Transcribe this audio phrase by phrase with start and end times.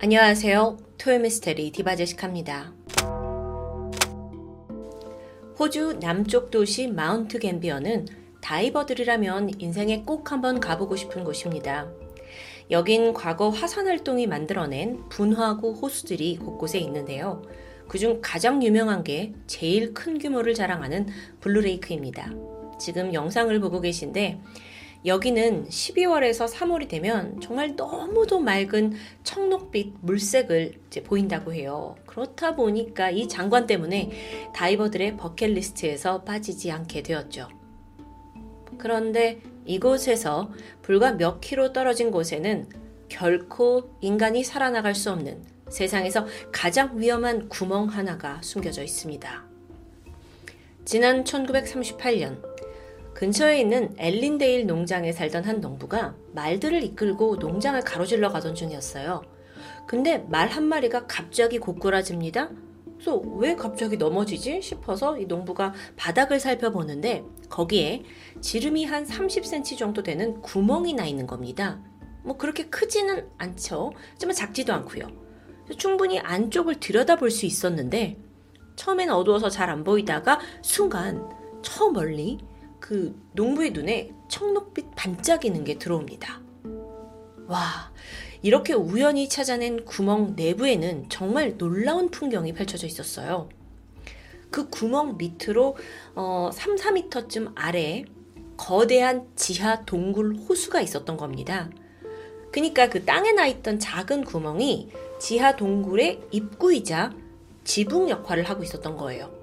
[0.00, 0.76] 안녕하세요.
[0.96, 2.72] 토요미스테리 디바제식합니다.
[5.58, 8.06] 호주 남쪽 도시 마운트 갬비어는
[8.40, 11.90] 다이버들이라면 인생에 꼭 한번 가보고 싶은 곳입니다.
[12.70, 17.42] 여긴 과거 화산 활동이 만들어낸 분화구 호수들이 곳곳에 있는데요.
[17.88, 21.08] 그중 가장 유명한 게 제일 큰 규모를 자랑하는
[21.40, 22.30] 블루레이크입니다.
[22.78, 24.38] 지금 영상을 보고 계신데
[25.04, 31.94] 여기는 12월에서 3월이 되면 정말 너무도 맑은 청록빛 물색을 보인다고 해요.
[32.06, 34.10] 그렇다 보니까 이 장관 때문에
[34.54, 37.48] 다이버들의 버킷리스트에서 빠지지 않게 되었죠.
[38.76, 40.50] 그런데 이곳에서
[40.82, 42.68] 불과 몇 킬로 떨어진 곳에는
[43.08, 49.44] 결코 인간이 살아나갈 수 없는 세상에서 가장 위험한 구멍 하나가 숨겨져 있습니다.
[50.84, 52.42] 지난 1938년
[53.18, 59.24] 근처에 있는 엘린데일 농장에 살던 한 농부가 말들을 이끌고 농장을 가로질러 가던 중이었어요.
[59.88, 62.50] 근데 말 한 마리가 갑자기 고꾸라집니다.
[62.94, 68.04] 그래서 왜 갑자기 넘어지지 싶어서 이 농부가 바닥을 살펴보는데 거기에
[68.40, 71.82] 지름이 한 30cm 정도 되는 구멍이 나 있는 겁니다.
[72.22, 73.90] 뭐 그렇게 크지는 않죠.
[74.12, 75.08] 하지만 작지도 않고요.
[75.76, 78.16] 충분히 안쪽을 들여다볼 수 있었는데
[78.76, 81.28] 처음엔 어두워서 잘 안 보이다가 순간
[81.62, 82.38] 저 멀리
[82.88, 86.40] 그 농부의 눈에 청록빛 반짝이는 게 들어옵니다.
[87.46, 87.92] 와,
[88.40, 93.50] 이렇게 우연히 찾아낸 구멍 내부에는 정말 놀라운 풍경이 펼쳐져 있었어요.
[94.50, 95.76] 그 구멍 밑으로
[96.14, 98.06] 어, 3, 4m쯤 아래에
[98.56, 101.68] 거대한 지하 동굴 호수가 있었던 겁니다.
[102.50, 107.12] 그러니까 그 땅에 나 있던 작은 구멍이 지하 동굴의 입구이자
[107.64, 109.37] 지붕 역할을 하고 있었던 거예요.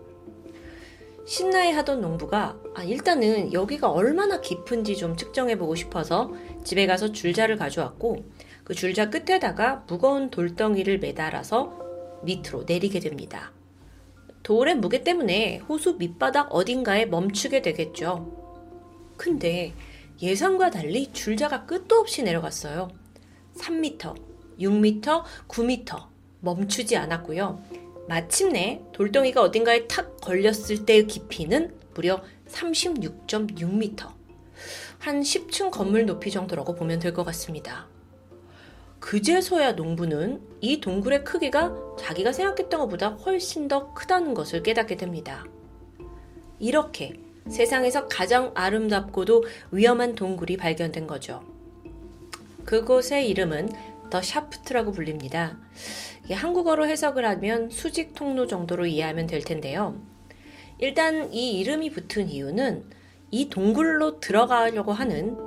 [1.26, 6.32] 신나해 하던 농부가 아, 일단은 여기가 얼마나 깊은지 좀 측정해 보고 싶어서
[6.64, 8.24] 집에 가서 줄자를 가져왔고
[8.64, 13.52] 그 줄자 끝에다가 무거운 돌덩이를 매달아서 밑으로 내리게 됩니다.
[14.44, 18.46] 돌의 무게 때문에 호수 밑바닥 어딘가에 멈추게 되겠죠.
[19.18, 19.74] 근데
[20.22, 22.90] 예상과 달리 줄자가 끝도 없이 내려갔어요.
[23.58, 24.16] 3m,
[24.60, 26.04] 6m, 9m
[26.42, 27.85] 멈추지 않았고요.
[28.08, 34.10] 마침내 돌덩이가 어딘가에 탁 걸렸을 때의 깊이는 무려 36.6m.
[35.00, 37.88] 한 10층 건물 높이 정도라고 보면 될 것 같습니다.
[39.00, 45.46] 그제서야 농부는 이 동굴의 크기가 자기가 생각했던 것보다 훨씬 더 크다는 것을 깨닫게 됩니다.
[46.60, 51.44] 이렇게 세상에서 가장 아름답고도 위험한 동굴이 발견된 거죠.
[52.66, 53.70] 그곳의 이름은
[54.10, 55.58] 더 샤프트라고 불립니다.
[56.30, 60.00] 한국어로 해석을 하면 수직 통로 정도로 이해하면 될 텐데요.
[60.78, 62.90] 일단 이 이름이 붙은 이유는
[63.32, 65.38] 이 동굴로 들어가려고 하는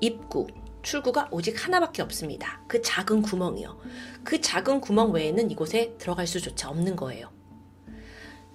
[0.00, 0.46] 입구,
[0.82, 2.60] 출구가 오직 하나밖에 없습니다.
[2.66, 3.78] 그 작은 구멍이요.
[4.24, 7.30] 그 작은 구멍 외에는 이곳에 들어갈 수조차 없는 거예요.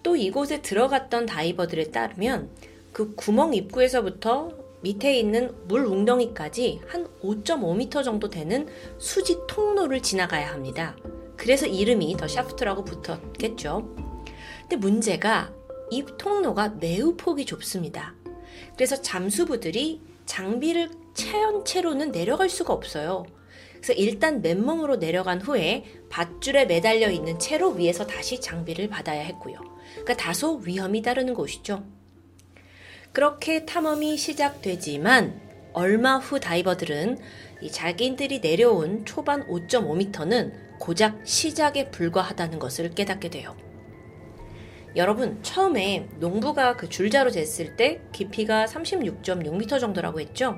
[0.04, 2.50] 또 이곳에 들어갔던 다이버들에 따르면
[2.92, 10.96] 그 구멍 입구에서부터 밑에 있는 물 웅덩이까지 한 5.5m 정도 되는 수직 통로를 지나가야 합니다.
[11.36, 13.94] 그래서 이름이 더 샤프트라고 붙었겠죠.
[14.62, 15.52] 근데 문제가
[15.92, 18.16] 이 통로가 매우 폭이 좁습니다.
[18.76, 23.26] 그래서 잠수부들이 장비를 채연 채로는 내려갈 수가 없어요.
[23.74, 29.60] 그래서 일단 맨몸으로 내려간 후에 밧줄에 매달려 있는 채로 위에서 다시 장비를 받아야 했고요.
[29.92, 31.97] 그러니까 다소 위험이 따르는 곳이죠.
[33.12, 35.42] 그렇게 탐험이 시작되지만
[35.74, 37.20] 얼마 후 다이버들은
[37.62, 43.56] 이 자기들이 내려온 초반 5.5m는 고작 시작에 불과하다는 것을 깨닫게 돼요.
[44.96, 50.58] 여러분, 처음에 농부가 그 줄자로 쟀을 때 깊이가 36.6m 정도라고 했죠?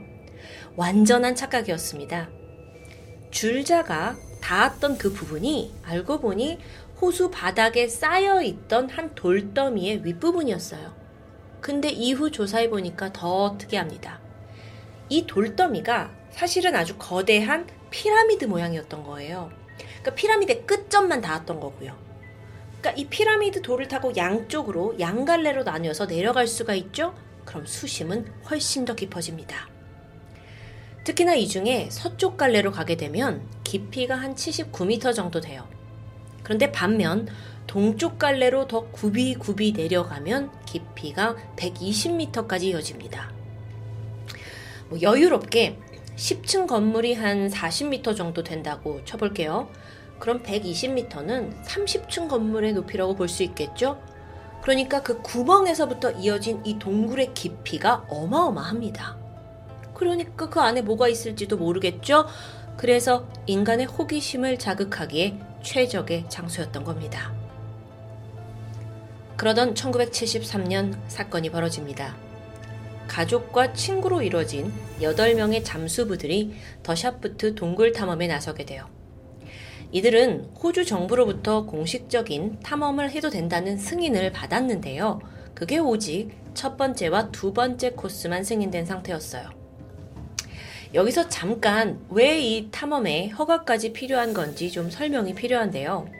[0.76, 2.30] 완전한 착각이었습니다.
[3.32, 6.60] 줄자가 닿았던 그 부분이 알고 보니
[7.02, 10.99] 호수 바닥에 쌓여 있던 한 돌더미의 윗부분이었어요.
[11.62, 14.20] 근데 이후 조사해 보니까 더 특이합니다.
[15.10, 19.52] 이 돌더미가 사실은 아주 거대한 피라미드 모양이었던 거예요.
[19.78, 21.98] 그러니까 피라미드 끝점만 닿았던 거고요.
[22.80, 27.14] 그러니까 이 피라미드 돌을 타고 양쪽으로 양갈래로 나뉘어서 내려갈 수가 있죠?
[27.44, 29.68] 그럼 수심은 훨씬 더 깊어집니다.
[31.04, 35.68] 특히나 이 중에 서쪽 갈래로 가게 되면 깊이가 한 79m 정도 돼요.
[36.44, 37.28] 그런데 반면
[37.70, 43.32] 동쪽 갈래로 더 굽이 굽이 내려가면 깊이가 120m까지 이어집니다.
[44.90, 45.78] 뭐 여유롭게
[46.16, 49.70] 10층 건물이 한 40m 정도 된다고 쳐볼게요.
[50.18, 54.02] 그럼 120m는 30층 건물의 높이라고 볼 수 있겠죠?
[54.64, 59.16] 그러니까 그 구멍에서부터 이어진 이 동굴의 깊이가 어마어마합니다.
[59.94, 62.26] 그러니까 그 안에 뭐가 있을지도 모르겠죠?
[62.78, 67.39] 그래서 인간의 호기심을 자극하기에 최적의 장소였던 겁니다.
[69.40, 72.18] 그러던 1973년 사건이 벌어집니다.
[73.08, 74.70] 가족과 친구로 이루어진
[75.00, 78.90] 8명의 잠수부들이 더샤프트 동굴 탐험에 나서게 돼요.
[79.94, 85.22] 이들은 호주 정부로부터 공식적인 탐험을 해도 된다는 승인을 받았는데요.
[85.56, 89.52] 그게 오직 첫 번째와 두 번째 코스만 승인된 상태였어요.
[90.94, 96.19] 여기서 잠깐 왜 이 탐험에 허가까지 필요한 건지 좀 설명이 필요한데요.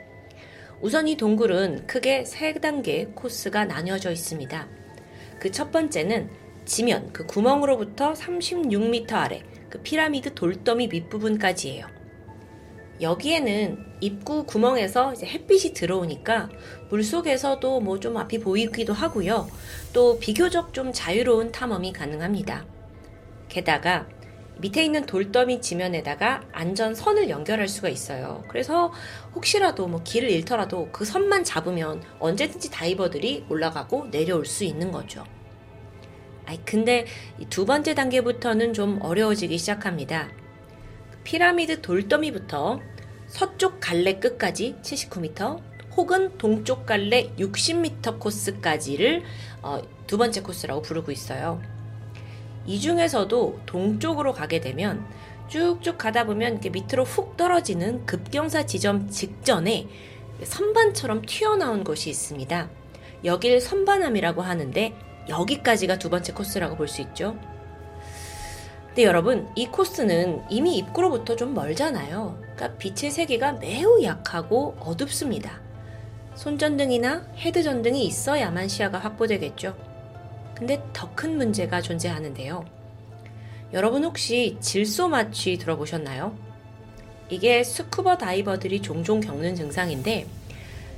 [0.80, 4.66] 우선 이 동굴은 크게 세 단계 코스가 나뉘어져 있습니다.
[5.38, 6.30] 그 첫 번째는
[6.64, 11.86] 지면 그 구멍으로부터 36m 아래 그 피라미드 돌더미 밑부분까지예요.
[13.00, 16.50] 여기에는 입구 구멍에서 햇빛이 들어오니까
[16.90, 19.48] 물 속에서도 뭐 좀 앞이 보이기도 하고요.
[19.92, 22.66] 또 비교적 좀 자유로운 탐험이 가능합니다.
[23.48, 24.06] 게다가
[24.58, 28.44] 밑에 있는 돌더미 지면에다가 안전선을 연결할 수가 있어요.
[28.48, 28.92] 그래서
[29.34, 35.24] 혹시라도 뭐 길을 잃더라도 그 선만 잡으면 언제든지 다이버들이 올라가고 내려올 수 있는 거죠.
[36.46, 37.06] 아이, 근데
[37.48, 40.28] 두 번째 단계부터는 좀 어려워지기 시작합니다.
[41.24, 42.80] 피라미드 돌더미부터
[43.28, 45.60] 서쪽 갈래 끝까지 79m
[45.96, 49.22] 혹은 동쪽 갈래 60m 코스까지를
[49.62, 51.62] 어, 두 번째 코스라고 부르고 있어요.
[52.66, 55.04] 이 중에서도 동쪽으로 가게 되면
[55.48, 59.88] 쭉쭉 가다 보면 이렇게 밑으로 훅 떨어지는 급경사 지점 직전에
[60.42, 62.70] 선반처럼 튀어나온 곳이 있습니다.
[63.24, 64.94] 여길 선반암이라고 하는데
[65.28, 67.36] 여기까지가 두 번째 코스라고 볼 수 있죠.
[68.88, 72.40] 근데 여러분, 이 코스는 이미 입구로부터 좀 멀잖아요.
[72.56, 75.60] 그러니까 빛의 세계가 매우 약하고 어둡습니다.
[76.34, 79.76] 손전등이나 헤드전등이 있어야만 시야가 확보되겠죠.
[80.60, 82.64] 근데 더 큰 문제가 존재하는데요.
[83.72, 86.36] 여러분 혹시 질소 마취 들어보셨나요?
[87.30, 90.26] 이게 스쿠버 다이버들이 종종 겪는 증상인데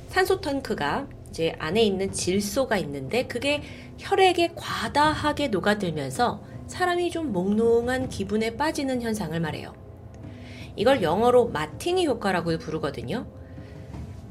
[0.09, 3.61] 산소 탱크가 이제 안에 있는 질소가 있는데 그게
[3.99, 9.73] 혈액에 과다하게 녹아들면서 사람이 좀 몽롱한 기분에 빠지는 현상을 말해요.
[10.75, 13.25] 이걸 영어로 마티니 효과라고 부르거든요.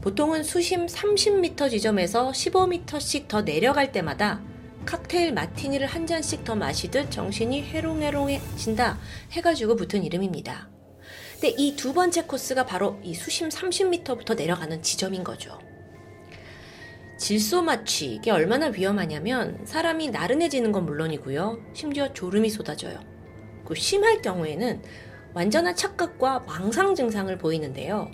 [0.03, 4.43] 보통은 수심 30m 지점에서 15m씩 더 내려갈 때마다
[4.85, 8.99] 칵테일 마티니를 한 잔씩 더 마시듯 정신이 해롱해롱해진다
[9.33, 10.69] 해가지고 붙은 이름입니다.
[11.35, 15.59] 근데 이 두 번째 코스가 바로 이 수심 30m부터 내려가는 지점인 거죠.
[17.19, 21.59] 질소 마취 이게 얼마나 위험하냐면 사람이 나른해지는 건 물론이고요.
[21.73, 22.99] 심지어 졸음이 쏟아져요.
[23.65, 24.83] 그 심할 경우에는
[25.35, 28.11] 완전한 착각과 망상 증상을 보이는데요.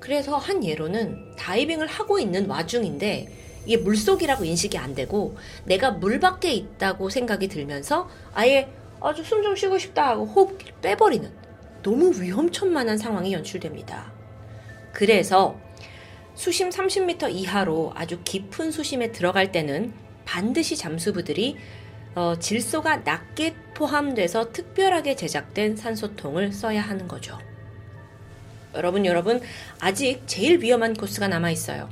[0.00, 6.52] 그래서 한 예로는 다이빙을 하고 있는 와중인데 이게 물속이라고 인식이 안 되고 내가 물 밖에
[6.52, 8.68] 있다고 생각이 들면서 아예
[9.00, 11.30] 아주 숨 좀 쉬고 싶다 하고 호흡 빼버리는
[11.82, 14.12] 너무 위험천만한 상황이 연출됩니다.
[14.92, 15.58] 그래서
[16.34, 19.92] 수심 30m 이하로 아주 깊은 수심에 들어갈 때는
[20.24, 21.56] 반드시 잠수부들이
[22.14, 27.38] 어, 질소가 낮게 포함돼서 특별하게 제작된 산소통을 써야 하는 거죠.
[28.74, 29.40] 여러분, 여러분,
[29.80, 31.88] 아직 제일 위험한 코스가 남아 있어요.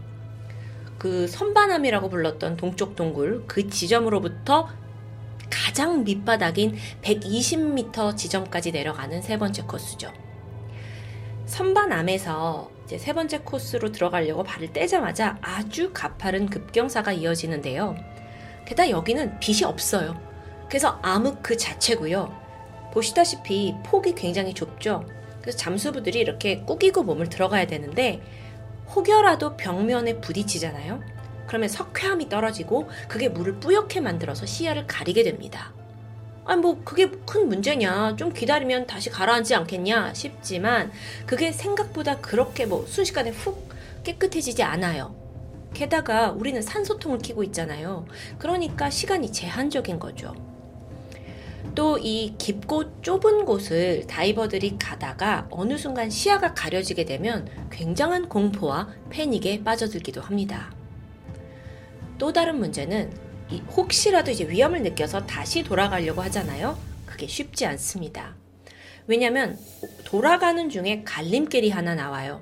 [1.01, 4.69] 그 선반암이라고 불렀던 동쪽 동굴 그 지점으로부터
[5.49, 10.13] 가장 밑바닥인 120m 지점까지 내려가는 세 번째 코스죠.
[11.47, 17.97] 선반암에서 이제 세 번째 코스로 들어가려고 발을 떼자마자 아주 가파른 급경사가 이어지는데요.
[18.67, 20.21] 게다가 여기는 빛이 없어요.
[20.69, 22.31] 그래서 암흑 그 자체고요.
[22.93, 25.07] 보시다시피 폭이 굉장히 좁죠.
[25.41, 28.21] 그래서 잠수부들이 이렇게 꾸기고 몸을 들어가야 되는데
[28.95, 31.03] 혹여라도 벽면에 부딪히잖아요.
[31.47, 35.73] 그러면 석회암이 떨어지고 그게 물을 뿌옇게 만들어서 시야를 가리게 됩니다.
[36.45, 40.91] 아니 뭐 그게 큰 문제냐 좀 기다리면 다시 가라앉지 않겠냐 싶지만
[41.27, 43.69] 그게 생각보다 그렇게 뭐 순식간에 훅
[44.05, 45.15] 깨끗해지지 않아요.
[45.75, 48.07] 게다가 우리는 산소통을 키고 있잖아요.
[48.39, 50.35] 그러니까 시간이 제한적인 거죠.
[51.75, 59.63] 또 이 깊고 좁은 곳을 다이버들이 가다가 어느 순간 시야가 가려지게 되면 굉장한 공포와 패닉에
[59.63, 60.73] 빠져들기도 합니다.
[62.19, 63.13] 또 다른 문제는
[63.77, 66.79] 혹시라도 이제 위험을 느껴서 다시 돌아가려고 하잖아요.
[67.05, 68.35] 그게 쉽지 않습니다.
[69.07, 69.59] 왜냐면
[70.05, 72.41] 돌아가는 중에 갈림길이 하나 나와요.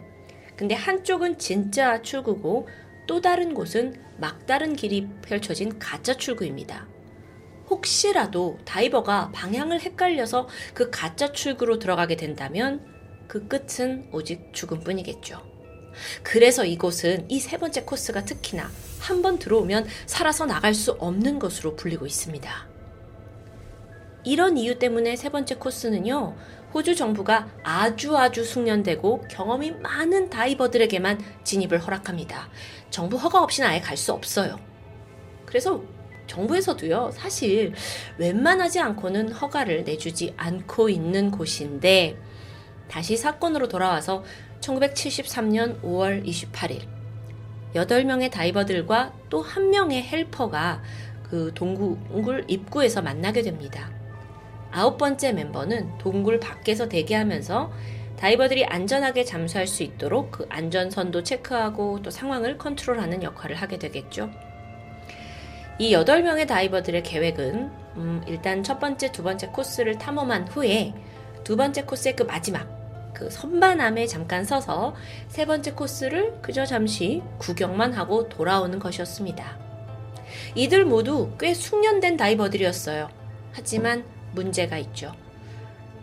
[0.57, 2.69] 근데 한쪽은 진짜 출구고
[3.07, 6.87] 또 다른 곳은 막다른 길이 펼쳐진 가짜 출구입니다.
[7.79, 12.85] 혹시라도 다이버가 방향을 헷갈려서 그 가짜 출구로 들어가게 된다면
[13.29, 15.41] 그 끝은 오직 죽음뿐이겠죠.
[16.23, 18.71] 그래서 이곳은 이 세 번째 코스가 특히나
[19.01, 22.69] 한 번 들어오면 살아서 나갈 수 없는 것으로 불리고 있습니다.
[24.25, 26.37] 이런 이유 때문에 세 번째 코스는요,
[26.75, 32.49] 호주 정부가 아주 아주 숙련되고 경험이 많은 다이버들에게만 진입을 허락합니다.
[32.91, 34.59] 정부 허가 없이는 아예 갈 수 없어요.
[35.47, 35.83] 그래서
[36.29, 37.73] 정부에서도요, 사실
[38.19, 42.17] 웬만하지 않고는 허가를 내주지 않고 있는 곳인데,
[42.87, 44.23] 다시 사건으로 돌아와서
[44.61, 46.83] 1973년 5월 28일,
[47.75, 50.83] 8명의 다이버들과 또 한 명의 헬퍼가
[51.23, 53.91] 그 동굴 입구에서 만나게 됩니다.
[54.71, 57.73] 아홉 번째 멤버는 동굴 밖에서 대기하면서
[58.19, 64.31] 다이버들이 안전하게 잠수할 수 있도록 그 안전선도 체크하고 또 상황을 컨트롤하는 역할을 하게 되겠죠.
[65.79, 70.93] 이 8명의 다이버들의 계획은 음, 일단 첫 번째, 두 번째 코스를 탐험한 후에
[71.45, 72.69] 두 번째 코스의 그 마지막
[73.15, 74.95] 그 선반암에 잠깐 서서
[75.29, 79.59] 세 번째 코스를 그저 잠시 구경만 하고 돌아오는 것이었습니다.
[80.57, 83.09] 이들 모두 꽤 숙련된 다이버들이었어요.
[83.53, 85.13] 하지만 문제가 있죠.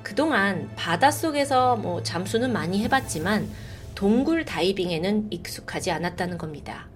[0.04, 3.50] 그동안 바닷속에서 뭐 잠수는 많이 해봤지만
[3.94, 6.88] 동굴 다이빙에는 익숙하지 않았다는 겁니다.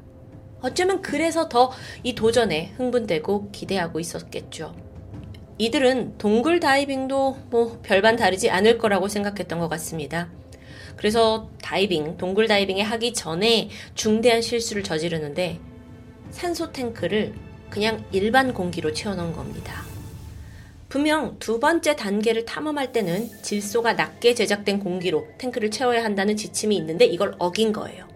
[0.61, 1.71] 어쩌면 그래서 더
[2.03, 4.75] 이 도전에 흥분되고 기대하고 있었겠죠.
[5.57, 10.29] 이들은 동굴 다이빙도 뭐 별반 다르지 않을 거라고 생각했던 것 같습니다.
[10.95, 15.59] 그래서 다이빙, 동굴 다이빙에 하기 전에 중대한 실수를 저지르는데
[16.31, 17.33] 산소 탱크를
[17.69, 19.83] 그냥 일반 공기로 채워놓은 겁니다.
[20.87, 27.05] 분명 두 번째 단계를 탐험할 때는 질소가 낮게 제작된 공기로 탱크를 채워야 한다는 지침이 있는데
[27.05, 28.07] 이걸 어긴 거예요.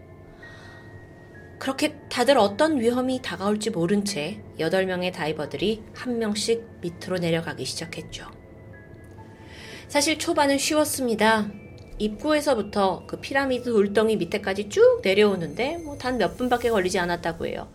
[1.63, 8.27] 그렇게 다들 어떤 위험이 다가올지 모른 채 8명의 다이버들이 한 명씩 밑으로 내려가기 시작했죠.
[9.87, 11.49] 사실 초반은 쉬웠습니다.
[11.99, 17.69] 입구에서부터 그 피라미드 돌덩이 밑에까지 쭉 내려오는데 뭐 단 몇 분밖에 걸리지 않았다고 해요.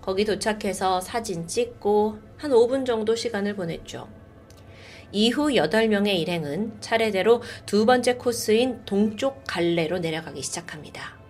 [0.00, 4.08] 거기 도착해서 사진 찍고 한 5분 정도 시간을 보냈죠.
[5.12, 11.23] 이후 8명의 일행은 차례대로 두 번째 코스인 동쪽 갈래로 내려가기 시작합니다.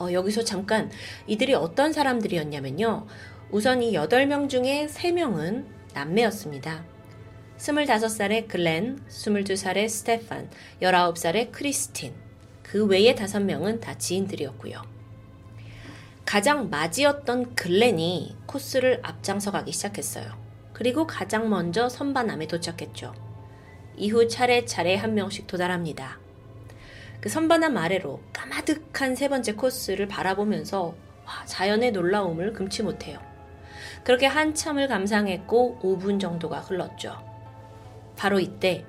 [0.00, 0.90] 어, 여기서 잠깐
[1.26, 3.06] 이들이 어떤 사람들이었냐면요.
[3.50, 6.84] 우선 이 8명 중에 3명은 남매였습니다.
[7.58, 10.48] 25살의 글렌, 22살의 스테판,
[10.80, 12.14] 19살의 크리스틴,
[12.62, 14.82] 그 외의 5명은 다 지인들이었고요.
[16.24, 20.32] 가장 맞이었던 글렌이 코스를 앞장서 가기 시작했어요.
[20.72, 23.12] 그리고 가장 먼저 선반암에 도착했죠.
[23.96, 26.18] 이후 차례차례 한 명씩 도달합니다.
[27.20, 30.94] 그 선반암 아래로 까마득한 세 번째 코스를 바라보면서
[31.26, 33.18] 와, 자연의 놀라움을 금치 못해요.
[34.04, 37.16] 그렇게 한참을 감상했고 5분 정도가 흘렀죠.
[38.16, 38.84] 바로 이때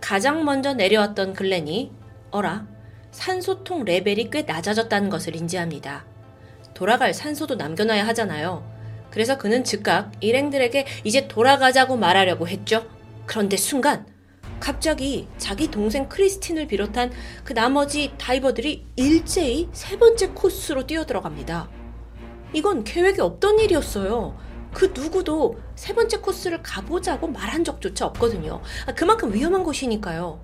[0.00, 1.92] 가장 먼저 내려왔던 글렌이
[2.30, 2.66] 어라
[3.10, 6.04] 산소통 레벨이 꽤 낮아졌다는 것을 인지합니다.
[6.74, 8.68] 돌아갈 산소도 남겨놔야 하잖아요.
[9.10, 12.84] 그래서 그는 즉각 일행들에게 이제 돌아가자고 말하려고 했죠.
[13.26, 14.06] 그런데 순간
[14.64, 17.12] 갑자기 자기 동생 크리스틴을 비롯한
[17.44, 21.68] 그 나머지 다이버들이 일제히 세 번째 코스로 뛰어들어갑니다.
[22.54, 24.38] 이건 계획에 없던 일이었어요.
[24.72, 28.62] 그 누구도 세 번째 코스를 가보자고 말한 적조차 없거든요.
[28.86, 30.40] 아, 그만큼 위험한 곳이니까요.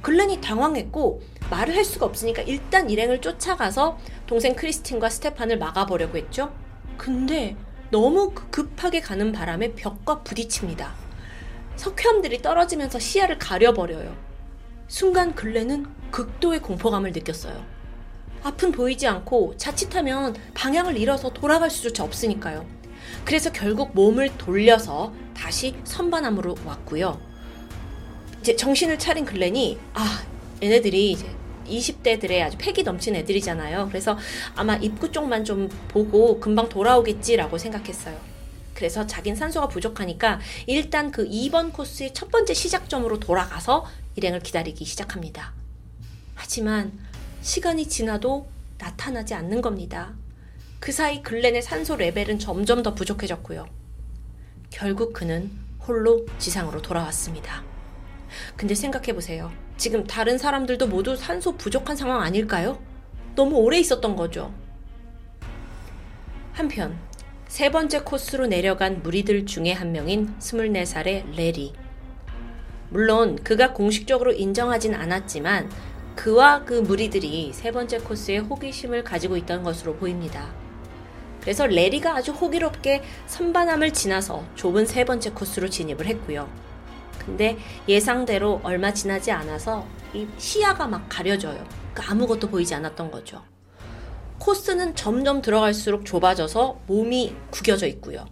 [0.00, 3.98] 글렌이 당황했고 말을 할 수가 없으니까 일단 일행을 쫓아가서
[4.28, 6.54] 동생 크리스틴과 스테판을 막아보려고 했죠.
[6.96, 7.56] 근데
[7.90, 11.03] 너무 급하게 가는 바람에 벽과 부딪힙니다.
[11.76, 14.16] 석회암들이 떨어지면서 시야를 가려버려요.
[14.88, 17.64] 순간 글렌은 극도의 공포감을 느꼈어요.
[18.42, 22.66] 앞은 보이지 않고 자칫하면 방향을 잃어서 돌아갈 수조차 없으니까요.
[23.24, 27.20] 그래서 결국 몸을 돌려서 다시 선반함으로 왔고요.
[28.40, 30.22] 이제 정신을 차린 글렌이 아
[30.62, 31.34] 얘네들이 이제
[31.66, 33.88] 20대들의 아주 패기 넘친 애들이잖아요.
[33.88, 34.18] 그래서
[34.54, 38.33] 아마 입구 쪽만 좀 보고 금방 돌아오겠지라고 생각했어요.
[38.74, 45.52] 그래서 자긴 산소가 부족하니까 일단 그 2번 코스의 첫 번째 시작점으로 돌아가서 일행을 기다리기 시작합니다.
[46.34, 46.92] 하지만
[47.40, 50.14] 시간이 지나도 나타나지 않는 겁니다.
[50.80, 53.66] 그 사이 글렌의 산소 레벨은 점점 더 부족해졌고요.
[54.70, 55.50] 결국 그는
[55.86, 57.62] 홀로 지상으로 돌아왔습니다.
[58.56, 59.52] 근데 생각해보세요.
[59.76, 62.78] 지금 다른 사람들도 모두 산소 부족한 상황 아닐까요?
[63.34, 64.52] 너무 오래 있었던 거죠.
[66.52, 66.98] 한편,
[67.54, 71.72] 세 번째 코스로 내려간 무리들 중에 한 명인 24살의 레리.
[72.90, 75.70] 물론 그가 공식적으로 인정하진 않았지만
[76.16, 80.52] 그와 그 무리들이 세 번째 코스에 호기심을 가지고 있던 것으로 보입니다.
[81.42, 86.50] 그래서 레리가 아주 호기롭게 선반함을 지나서 좁은 세 번째 코스로 진입을 했고요.
[87.24, 87.56] 근데
[87.86, 91.64] 예상대로 얼마 지나지 않아서 이 시야가 막 가려져요.
[91.92, 93.53] 그러니까 아무것도 보이지 않았던 거죠.
[94.38, 98.26] 코스는 점점 들어갈수록 좁아져서 몸이 구겨져 있고요.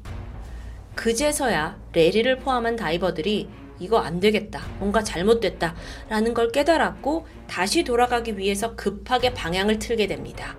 [0.95, 4.63] 그제서야 레리를 포함한 다이버들이 이거 안 되겠다.
[4.79, 5.75] 뭔가 잘못됐다.
[6.09, 10.57] 라는 걸 깨달았고 다시 돌아가기 위해서 급하게 방향을 틀게 됩니다.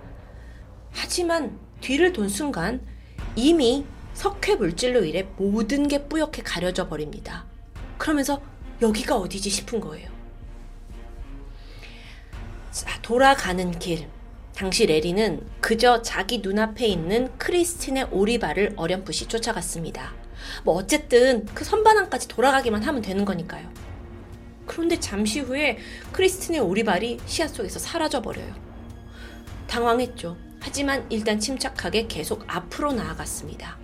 [0.90, 2.80] 하지만 뒤를 돈 순간
[3.36, 7.46] 이미 석회 물질로 인해 모든 게 뿌옇게 가려져 버립니다.
[7.98, 8.40] 그러면서
[8.82, 10.08] 여기가 어디지 싶은 거예요.
[12.70, 14.08] 자, 돌아가는 길.
[14.54, 20.14] 당시 레리는 그저 자기 눈앞에 있는 크리스틴의 오리발을 어렴풋이 쫓아갔습니다.
[20.62, 23.68] 뭐 어쨌든 그 선반항까지 돌아가기만 하면 되는 거니까요.
[24.66, 25.78] 그런데 잠시 후에
[26.12, 28.54] 크리스틴의 오리발이 시야 속에서 사라져 버려요.
[29.66, 30.36] 당황했죠.
[30.60, 33.76] 하지만 일단 침착하게 계속 앞으로 나아갔습니다.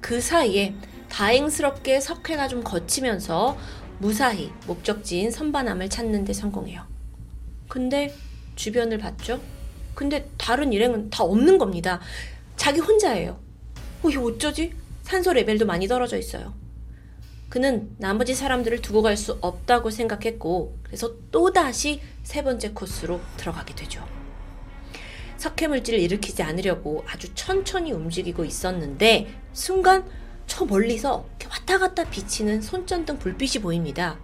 [0.00, 0.74] 그 사이에
[1.08, 3.56] 다행스럽게 석회가 좀 거치면서
[3.98, 6.86] 무사히 목적지인 선반함을 찾는 데 성공해요.
[7.68, 8.14] 근데
[8.60, 9.40] 주변을 봤죠?
[9.94, 11.98] 근데 다른 일행은 다 없는 겁니다.
[12.56, 13.40] 자기 혼자예요.
[14.02, 14.74] 어, 이거 어쩌지?
[15.02, 16.52] 산소 레벨도 많이 떨어져 있어요.
[17.48, 24.06] 그는 나머지 사람들을 두고 갈 수 없다고 생각했고, 그래서 또다시 세 번째 코스로 들어가게 되죠.
[25.38, 30.04] 석회 물질을 일으키지 않으려고 아주 천천히 움직이고 있었는데, 순간
[30.46, 34.18] 저 멀리서 왔다 갔다 비치는 손전등 불빛이 보입니다.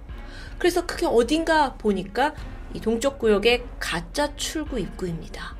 [0.59, 2.35] 그래서 그게 어딘가 보니까
[2.77, 5.57] 이 동쪽 구역의 가짜 출구 입구입니다.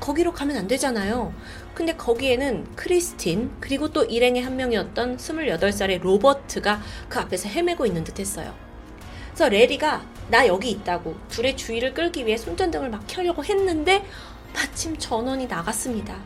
[0.00, 1.34] 거기로 가면 안 되잖아요.
[1.74, 8.18] 근데 거기에는 크리스틴, 그리고 또 일행의 한 명이었던 28살의 로버트가 그 앞에서 헤매고 있는 듯
[8.18, 8.54] 했어요.
[9.28, 14.06] 그래서 레리가 나 여기 있다고 둘의 주의를 끌기 위해 손전등을 막 켜려고 했는데
[14.54, 16.18] 마침 전원이 나갔습니다.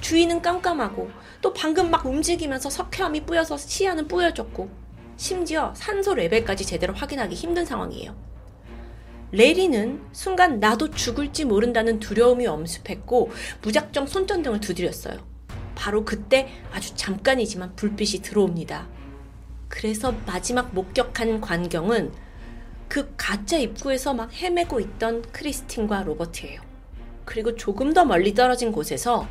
[0.00, 4.70] 주위는 깜깜하고 또 방금 막 움직이면서 석회암이 뿌여서 시야는 뿌여졌고
[5.16, 8.31] 심지어 산소 레벨까지 제대로 확인하기 힘든 상황이에요.
[9.32, 13.30] 레리는 순간 나도 죽을지 모른다는 두려움이 엄습했고
[13.62, 15.18] 무작정 손전등을 두드렸어요.
[15.74, 18.86] 바로 그때 아주 잠깐이지만 불빛이 들어옵니다.
[19.68, 22.12] 그래서 마지막 목격한 광경은
[22.88, 26.60] 그 가짜 입구에서 막 헤매고 있던 크리스틴과 로버트예요.
[27.24, 29.26] 그리고 조금 더 멀리 떨어진 곳에서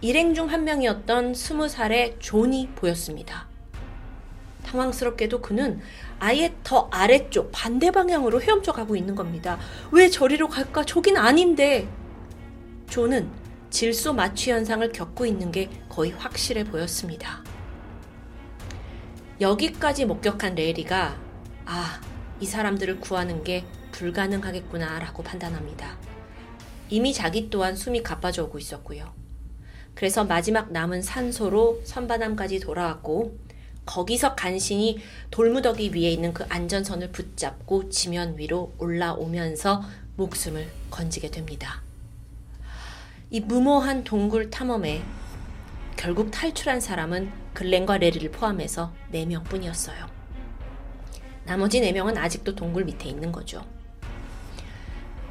[0.00, 3.46] 일행 중 한 명이었던 스무 살의 존이 보였습니다.
[4.64, 5.80] 당황스럽게도 그는
[6.20, 9.58] 아예 더 아래쪽 반대 방향으로 헤엄쳐 가고 있는 겁니다.
[9.92, 10.84] 왜 저리로 갈까?
[10.84, 11.88] 저긴 아닌데.
[12.88, 13.30] 존은
[13.70, 17.44] 질소 마취 현상을 겪고 있는 게 거의 확실해 보였습니다.
[19.40, 21.16] 여기까지 목격한 레리가
[21.66, 22.00] 아,
[22.40, 25.98] 이 사람들을 구하는 게 불가능하겠구나 라고 판단합니다.
[26.88, 29.12] 이미 자기 또한 숨이 가빠져 오고 있었고요.
[29.94, 33.36] 그래서 마지막 남은 산소로 선반함까지 돌아왔고
[33.88, 34.98] 거기서 간신히
[35.30, 39.82] 돌무더기 위에 있는 그 안전선을 붙잡고 지면 위로 올라오면서
[40.16, 41.82] 목숨을 건지게 됩니다.
[43.30, 45.02] 이 무모한 동굴 탐험에
[45.96, 50.06] 결국 탈출한 사람은 글렌과 레리를 포함해서 4명 뿐이었어요.
[51.44, 53.64] 나머지 4명은 아직도 동굴 밑에 있는 거죠.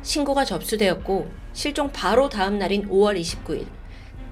[0.02, 3.68] 신고가 접수되었고 실종 바로 다음 날인 5월 29일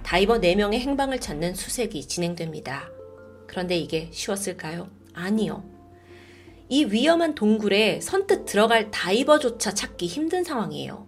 [0.02, 2.95] 다이버 4명의 행방을 찾는 수색이 진행됩니다.
[3.56, 4.90] 그런데 이게 쉬웠을까요?
[5.14, 5.64] 아니요.
[6.68, 11.08] 이 위험한 동굴에 선뜻 들어갈 다이버조차 찾기 힘든 상황이에요.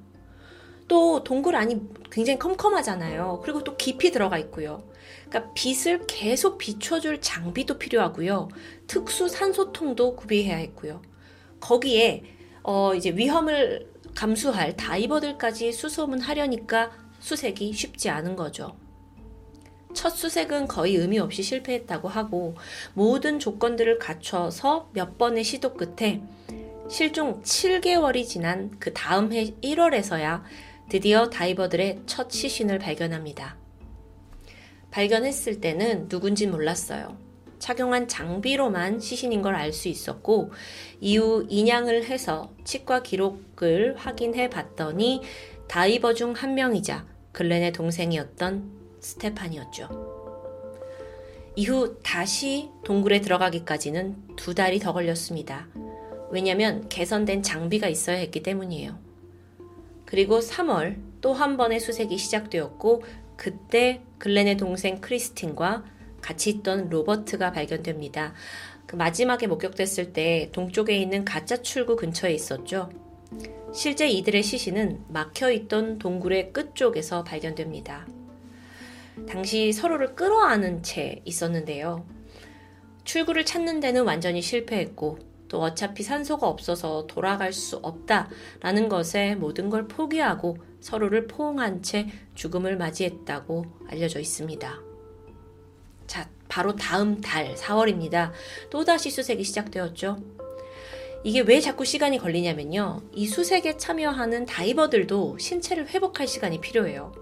[0.87, 3.41] 또 동굴 안이 굉장히 컴컴하잖아요.
[3.43, 4.87] 그리고 또 깊이 들어가 있고요.
[5.27, 8.47] 그러니까 빛을 계속 비춰줄 장비도 필요하고요.
[8.87, 11.01] 특수 산소통도 구비해야 했고요.
[11.59, 12.23] 거기에
[12.63, 18.77] 어 이제 위험을 감수할 다이버들까지 수소문하려니까 수색이 쉽지 않은 거죠.
[19.93, 22.55] 첫 수색은 거의 의미 없이 실패했다고 하고
[22.93, 26.21] 모든 조건들을 갖춰서 몇 번의 시도 끝에
[26.89, 30.43] 실종 7개월이 지난 그 다음 해 1월에서야
[30.89, 33.57] 드디어 다이버들의 첫 시신을 발견합니다.
[34.91, 37.17] 발견했을 때는 누군지 몰랐어요.
[37.59, 40.51] 착용한 장비로만 시신인 걸 알 수 있었고
[41.01, 45.21] 이후 인양을 해서 치과 기록을 확인해 봤더니
[45.67, 48.76] 다이버 중 한 명이자 글렌의 동생이었던
[49.07, 50.17] 스테판이었죠.
[51.55, 55.67] 이후 다시 동굴에 들어가기까지는 두 달이 더 걸렸습니다.
[56.29, 58.99] 왜냐면 개선된 장비가 있어야 했기 때문이에요.
[60.05, 63.03] 그리고 3월 또 한 번의 수색이 시작되었고
[63.35, 65.83] 그때 글렌의 동생 크리스틴과
[66.21, 68.33] 같이 있던 로버트가 발견됩니다.
[68.85, 72.89] 그 마지막에 목격됐을 때 동쪽에 있는 가짜 출구 근처에 있었죠.
[73.73, 78.07] 실제 이들의 시신은 막혀 있던 동굴의 끝쪽에서 발견됩니다.
[79.25, 82.05] 당시 서로를 끌어안은 채 있었는데요.
[83.03, 89.87] 출구를 찾는 데는 완전히 실패했고 또 어차피 산소가 없어서 돌아갈 수 없다라는 것에 모든 걸
[89.87, 94.81] 포기하고 서로를 포옹한 채 죽음을 맞이했다고 알려져 있습니다.
[96.05, 98.31] 자, 바로 다음 달 4월입니다.
[98.69, 100.17] 또다시 수색이 시작되었죠.
[101.23, 103.01] 이게 왜 자꾸 시간이 걸리냐면요.
[103.13, 107.13] 이 수색에 참여하는 다이버들도 신체를 회복할 시간이 필요해요.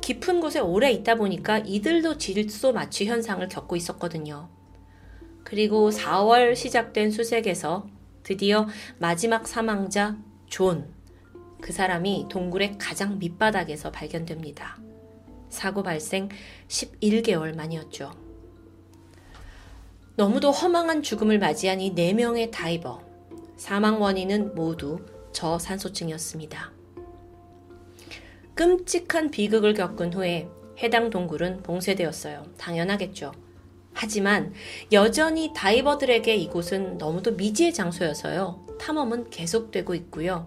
[0.00, 4.48] 깊은 곳에 오래 있다 보니까 이들도 질소 마취 현상을 겪고 있었거든요.
[5.44, 7.86] 그리고 4월 시작된 수색에서
[8.22, 8.66] 드디어
[8.98, 10.92] 마지막 사망자 존.
[11.60, 14.78] 그 사람이 동굴의 가장 밑바닥에서 발견됩니다.
[15.48, 16.28] 사고 발생
[16.68, 18.12] 11개월 만이었죠.
[20.16, 23.00] 너무도 허망한 죽음을 맞이한 이 4명의 다이버.
[23.56, 24.98] 사망 원인은 모두
[25.32, 26.75] 저산소증이었습니다.
[28.56, 30.48] 끔찍한 비극을 겪은 후에
[30.82, 32.46] 해당 동굴은 봉쇄되었어요.
[32.58, 33.32] 당연하겠죠.
[33.92, 34.52] 하지만
[34.92, 38.66] 여전히 다이버들에게 이곳은 너무도 미지의 장소여서요.
[38.80, 40.46] 탐험은 계속되고 있고요.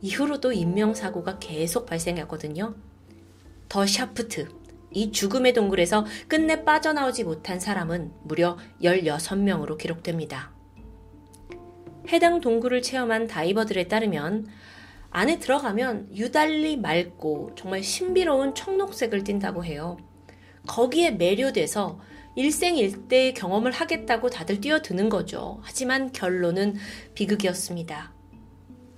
[0.00, 2.74] 이후로도 인명사고가 계속 발생했거든요.
[3.68, 4.48] 더 샤프트,
[4.90, 10.52] 이 죽음의 동굴에서 끝내 빠져나오지 못한 사람은 무려 16명으로 기록됩니다.
[12.10, 14.46] 해당 동굴을 체험한 다이버들에 따르면
[15.10, 19.96] 안에 들어가면 유달리 맑고 정말 신비로운 청록색을 띈다고 해요.
[20.66, 21.98] 거기에 매료돼서
[22.36, 25.58] 일생일대의 경험을 하겠다고 다들 뛰어드는 거죠.
[25.62, 26.76] 하지만 결론은
[27.14, 28.12] 비극이었습니다.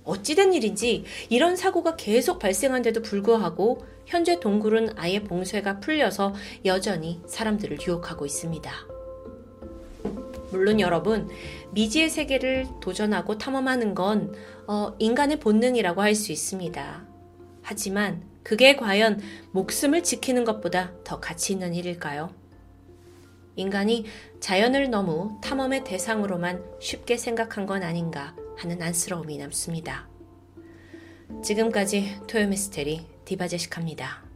[0.03, 6.33] 어찌된 일인지 이런 사고가 계속 발생한데도 불구하고 현재 동굴은 아예 봉쇄가 풀려서
[6.65, 8.90] 여전히 사람들을 유혹하고 있습니다.
[10.51, 11.29] 물론 여러분,
[11.71, 14.33] 미지의 세계를 도전하고 탐험하는 건
[14.67, 17.07] 어, 인간의 본능이라고 할 수 있습니다.
[17.63, 22.33] 하지만 그게 과연 목숨을 지키는 것보다 더 가치 있는 일일까요?
[23.55, 24.05] 인간이
[24.39, 30.09] 자연을 너무 탐험의 대상으로만 쉽게 생각한 건 아닌가 하는 안쓰러움이 남습니다.
[31.43, 34.30] 지금까지 토요미스테리 디바제식합니다.